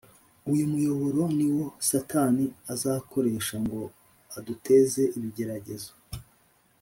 Uyu 0.51 0.65
muyoboro 0.71 1.21
ni 1.37 1.47
wo 1.55 1.65
Satani 1.89 2.45
azakoresha 2.73 3.55
ngo 3.65 3.81
aduteze 4.37 5.03
ibigeragezo. 5.17 5.91